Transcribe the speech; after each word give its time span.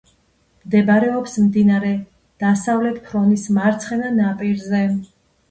მდებარეობს 0.61 1.35
მდინარე 1.47 1.91
დასავლეთ 2.45 2.99
ფრონის 3.11 3.45
მარცხენა 3.59 4.11
ნაპირზე. 4.19 4.83